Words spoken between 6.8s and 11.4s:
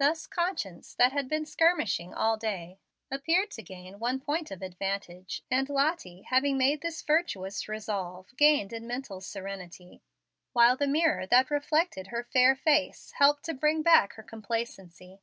this virtuous resolve, gained in mental serenity, while the mirror